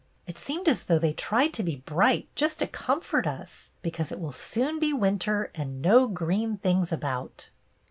It 0.25 0.39
seemed 0.39 0.67
as 0.67 0.85
though 0.85 0.97
they 0.97 1.13
tried 1.13 1.53
to 1.53 1.61
be 1.61 1.75
bright 1.75 2.27
just 2.33 2.57
to 2.57 2.65
com 2.65 3.01
fort 3.01 3.27
us, 3.27 3.69
because 3.83 4.11
it 4.11 4.19
will 4.19 4.31
soon 4.31 4.79
be 4.79 4.93
winter 4.93 5.51
and 5.53 5.79
no 5.79 6.07
green 6.07 6.57
things 6.57 6.91
about." 6.91 7.49